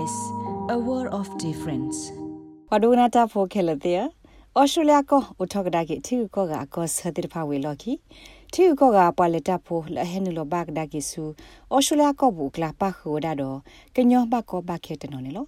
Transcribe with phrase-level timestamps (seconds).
[0.00, 0.16] SBS
[0.74, 1.98] a world of difference
[2.70, 4.00] ဝဒနာတာဖိုခဲလတဲ့
[4.58, 7.92] ဩစတြေးလျကိုဥထကဒါကိတီကိုကအကောဆတိဖာဝေလော်ကီ
[8.52, 11.22] တီကိုကပွာလက်တာဖိုလဟဲနလိုဘက်ဒါကိဆူ
[11.74, 13.58] ဩစတြေးလျကိုဘူးကလာပါခိုဒါတော့
[13.96, 15.46] ကညောဘကောဘခဲတနော်နေလော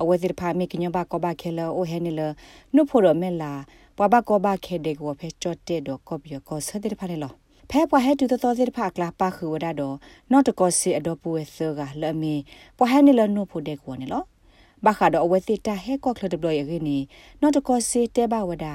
[0.00, 2.20] အဝဲတိဖာမေကညောဘကောဘခဲလောအိုဟဲနလ
[2.74, 3.52] နုဖိုရမဲလာ
[3.96, 7.32] ပွာဘကောဘခဲဒေကိုဖဲချော့တဲ့တော့ကောပြောကောဆတိဖာနေလော
[7.72, 9.96] ဖဲပွားဟဲတူတော်စစ်ဖာကလာပါခူဝဒါတော့
[10.32, 12.34] နော့တကောစီအတော့ပူဝဲဆာကလအမီ
[12.78, 14.22] ပွားဟဲနီလနိုဖို့တဲ့ကောနေလော
[14.84, 16.98] ဘာခါတော့အဝဲစစ်တာဟဲကော့ကလဒဘလရင်းနီ
[17.40, 18.74] နော့တကောစီတဲဘဝဒါ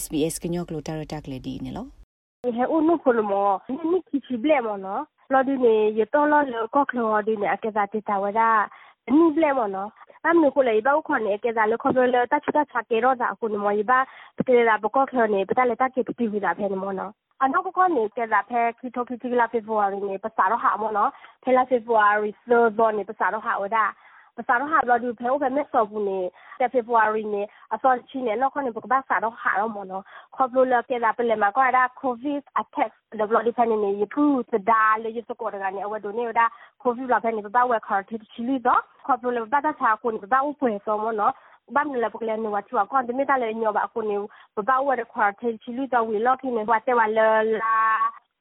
[0.00, 1.86] SBS ကညောကလိုတာရတာကလေဒီနေလော
[2.56, 3.48] ဟဲဦးနိုဖို့လမော
[3.90, 5.02] နိခိချိဘလဲမောနော်
[5.32, 6.44] လော်ဒီနေရတော့လော်
[6.74, 8.48] ကော့ကလောဒီနေအကစားတတာဝဒါ
[9.16, 9.90] နိဘလဲမောနော်
[10.24, 13.98] အမ်နုကိုလေဘာခွန်နေကစားလခေါ်လတာချတာချကေရောဒါအခုနမောယဘာ
[14.36, 21.10] ပတေလာဘကော့ကလောနေပတလက်တာကေပတီဗီလာဖဲနေမောနော် အနောက်ကကနေကဲတာဖဲခီတိုခီတီလာဖေဖော်ဝါရီနေပစာတော့ဟာမောနော်
[21.44, 23.84] ဖဲလာဖေဖော်ဝါရီဆိုတော့နေပစာတော့ဟာဝဒါ
[24.36, 26.20] ပစာတော့ဟာဘလဒူဖဲဥဖဲမက်ဆော်ဘူးနေ
[26.60, 27.42] တဲ့ဖေဖော်ဝါရီနေ
[27.74, 30.04] အစောချီနေနောက်ခနေပကဘာစာတော့ဟာတော့မောနော်
[30.36, 36.46] ခေါပလိုလာကဲတာပလေမှာကွာဒါကိုဗစ်အတက်ဒဘလဒီဖဲနေနေယပူသဒါလေရစကောတကနေအဝဒိုနေဒါ
[36.82, 41.34] ကိုဗစ်လာဖဲနေပပဝဲခါတီချီလီတော့ခေါပလိုလာပတာချာကိုနေပပဥပွဲစောမောနော်
[41.74, 44.16] bam le pokle ni wa chua kon de meta le nyo ba ko ni
[44.56, 46.92] ba ba wa de kwar te chi lu ta wi lo ki ni wa te
[46.98, 47.26] wa le
[47.60, 47.72] la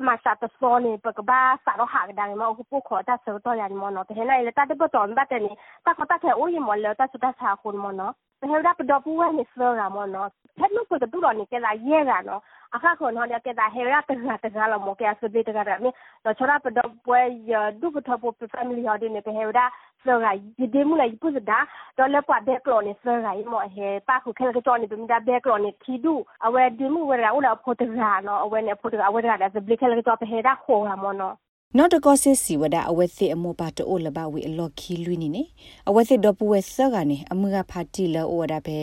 [0.06, 2.78] ma sa ta so ni pa ka ba sa ro ha ga ma ko po
[2.88, 4.88] kho ta so to ya ni mo no te he na le ta de bo
[4.94, 5.52] ton ba te ni
[5.86, 8.08] ta ko ta ke o yi mo le ta su ta sa ko mo no
[8.40, 10.30] te he da pa do pu wa ni so ga mo no
[10.60, 12.42] ဖက်လို့ကိုတူတော်နေကလာရဲကနော်
[12.76, 15.90] အခါခွန်ဟောတဲ့ကတာဟေရတကတကလာမောကဲဆဒေတကရမေ
[16.26, 17.22] တော့ချရာပတော့ပွဲ
[17.82, 19.66] ဒုပထပပဖမီလီဟောဒီနေ pe hewda
[20.06, 21.66] so ga yide mu la yipu da
[21.98, 24.78] do le pa de klo ne so ga mo he pa khu khel ke to
[24.78, 26.14] ni bim da be klo ne thi du
[26.46, 29.20] awe di mu we ra ula pho ta ga no awe ne pho ta awe
[29.22, 31.45] ga da zbli khel ke to pe hewda kho ga mo no နောက်တ
[32.06, 35.44] ကောစစ်စီဝဒအဝဲစစ်အမောပါတိုးလဘဝီအလော်ခီလွီနေနေ
[35.90, 38.80] အဝဲစစ်တော့ပဝဲဆကနေအမှုကဖာတီလောဝဒပဲ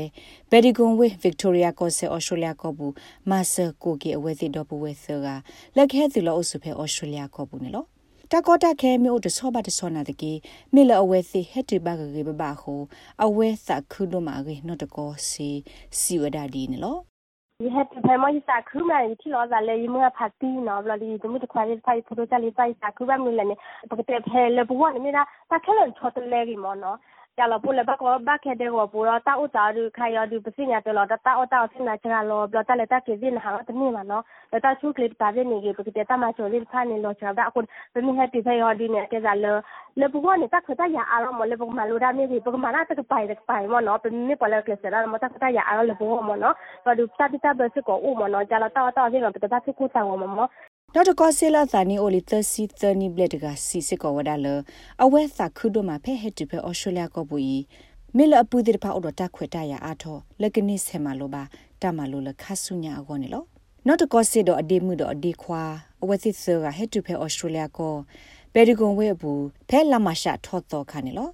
[0.50, 2.94] ဘယ်ဒီဂွန်ဝေဗစ်တိုးရီယာကောဆေအော်စတြေးလျကောဘူး
[3.30, 5.26] မဆာကိုကေအဝဲစစ်တော့ပဝဲဆက
[5.76, 7.86] လက်ခဲသူလောအဆုဖဲအော်စတြေးလျကောဘူးနော်
[8.32, 10.32] တကောတခဲမြို့တဆောပါတဆောနာတကေ
[10.74, 12.74] မေလအဝဲစီဟက်တီဘဂရေဘဘခု
[13.24, 15.50] အဝဲသခုဒမရေနောတကောစီ
[15.98, 17.11] စီဝဒဒီနော်
[17.62, 20.48] you have to pay more sa kuma ni ti lo za le yi mo phati
[20.66, 23.14] no blo li du mu de khwa le sai photo cha le sai sa kuma
[23.24, 23.54] mi le ne
[23.88, 26.74] pa ke te phe le bu wa ni na ta khelo chot le ri mo
[26.82, 26.96] no
[27.38, 34.22] ကြလာပိုလေဘကောဘခဲတဲ့ကိုပူတော့တာဥတာရခိုင်ရဒီပစိညာတယ်လို့တာတာဥတာဆင်းနာချာလို့ဘလတာလက်တာကေဒီနဟာတမီမနော်
[34.52, 37.60] လတာချူကလစ်ပါနေကြီးပကတဲ့တမချိုလေးဖာနေလို့ချာဒါအခု
[37.94, 39.46] ဘမီဟက်တီဖေရဒီနဲ့ကဲစားလ
[40.00, 46.54] လေပကောနေတာခတာရအားမလေပကမလူဒါမီဒီပကမနာတကပိုင်တကပိုင်မနော်ပမီပလကလစရာမတခတာရအားလေပကောမနော်
[46.86, 50.38] ဘဒုစတိတာဘစကိုဥမနော်ကြလာတာတာစင်ကပတတာခုတာဝမမ
[50.94, 54.46] နောက်တကောဆေလာသနီအိုလီသစီသနီဘလက်ကစီစစ်ကောဝဒါလ
[55.02, 57.58] အဝဲသခုဒိုမှာဖဲဟက်တူဖဲအော်စတြေးလျကောပူီ
[58.16, 61.42] မေလအပူဒီဖာအော်တာခွေတရအားထောလက်ကနိဆေမလိုပါ
[61.82, 63.44] တမလိုလခဆုညာအကောနေလော
[63.86, 65.62] နောက်တကောစစ်တော့အဒီမှုတော့အဒီခွာ
[66.02, 67.94] အဝဲစစ်ဆာကဟက်တူဖဲအော်စတြေးလျကော
[68.54, 71.28] ဘယ်ဒီကွန်ဝဲဘူးဖဲလာမရှာထော့တော့ခါနေလော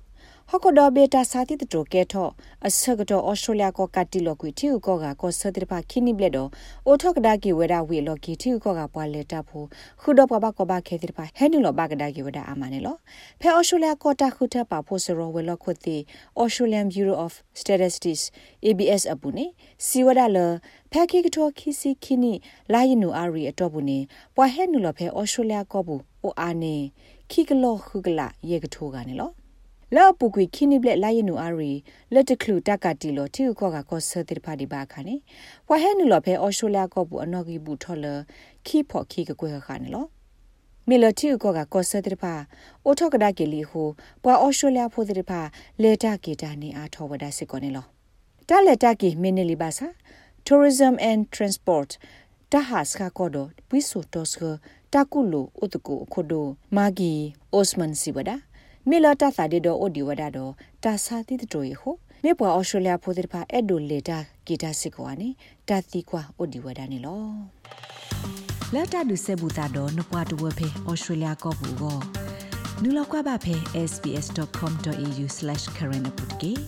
[0.52, 2.28] ဟကဒဘေတာစာတိတတိုကဲထော
[2.66, 6.48] အစကတော့ဩစတြေးလျကကတိလောကွီတီဥကောကကောဆတိဖာခိနိဘလက်တော့
[6.86, 9.66] အိုထောကဒါကီဝဲဒါဝီလောကီတီဥကောကပွာလက်တာဖို့
[10.00, 12.96] ခုတော့ပပကဘခဲတိဖာဟဲနူလောဘကဒါကီဝဲဒါအမနေလော
[13.40, 15.96] ဖဲဩစတြေးလျကတာခုထပါဖို့စရောဝဲလောခွတ်တီ
[16.40, 18.22] Australian Bureau of Statistics
[18.68, 19.46] ABS အပူနေ
[19.86, 20.38] စီဝဒါလ
[20.92, 22.32] ဖဲခိကထောခီစီခိနိ
[22.72, 23.98] လာယနူအာရီအတော့ဘူးနေ
[24.36, 26.76] ပွာဟဲနူလောဖဲဩစတြေးလျကောဘူးအိုအာနေ
[27.30, 29.32] ခိကလောခုကလာယေကထိုးကနေလော
[29.96, 31.72] လောပုကွေခိနိဘလက်လာယနူအာရီ
[32.14, 35.16] လက်တကလူတကတီလောတီခောကကောဆတိဖာဒီဘာခါနေ
[35.68, 38.06] ဝဟဲနူလောဖဲအော်ရှိုလျာကောဘူးအနော်ဂီဘူးထော်လ
[38.66, 40.04] ခီဖော်ခီကကွေခါနေလော
[40.88, 42.34] မီလတီကောကကောဆတိဖာ
[42.84, 43.88] အိုထောကဒါကီလီဟို
[44.22, 45.40] ပွာအော်ရှိုလျာဖိုတိဖာ
[45.82, 47.86] လေတာကီတာနေအားထောဝဒါစစ်ကောနေလော
[48.48, 49.86] တာလက်တာကီမင်းနေလီဘာစာ
[50.46, 51.90] tourism and transport
[52.52, 53.36] တဟာစခါကောဒ
[53.68, 54.42] ပွီဆိုတောစက
[54.92, 57.12] တာကုလိုဥတကူအခုဒိုမာဂီ
[57.52, 58.36] အိုစမန်စီဝဒါ
[58.90, 60.52] မေလာတာသာဒီဒိုအိုဒီဝဒါတော့
[60.84, 61.90] တာစာတိတတိုရဟု
[62.24, 65.28] မေပွာအော်စတြေးလျဖိုဒီဖာအဲ့ဒိုလေတာဂီတာစစ်ကွာနေ
[65.68, 67.22] တာတိကွာအိုဒီဝဒါနေလော
[68.74, 71.98] လက်တာဒုစေဘူတာတော့နပွားတဝဖေအော်စတြေးလျကောဘူကို
[72.82, 73.54] နူလောက်ကွာပါဖေ
[73.90, 76.62] sbs.com.au/current update